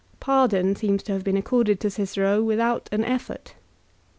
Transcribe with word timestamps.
Pardon 0.19 0.75
seems 0.75 1.03
to 1.03 1.11
have 1.13 1.23
been 1.23 1.37
accorded 1.37 1.79
to 1.79 1.91
Cicero 1.91 2.41
without 2.41 2.89
an 2.91 3.03
effort. 3.05 3.53